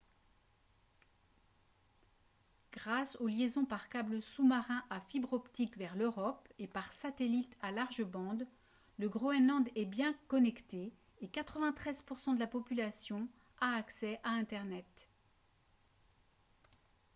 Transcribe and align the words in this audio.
grâce 2.71 3.15
aux 3.17 3.27
liaisons 3.27 3.65
par 3.65 3.87
câble 3.87 4.19
sous-marin 4.23 4.83
à 4.89 4.99
fibre 4.99 5.31
optique 5.33 5.77
vers 5.77 5.95
l'europe 5.95 6.49
et 6.57 6.65
par 6.67 6.91
satellite 6.91 7.55
à 7.61 7.69
large 7.69 8.03
bande 8.03 8.47
le 8.97 9.09
groenland 9.09 9.69
est 9.75 9.85
bien 9.85 10.15
connecté 10.27 10.91
et 11.19 11.27
93% 11.27 12.33
de 12.33 12.39
la 12.39 12.47
population 12.47 13.27
a 13.59 13.75
accès 13.75 14.19
à 14.23 14.31
internet 14.31 15.07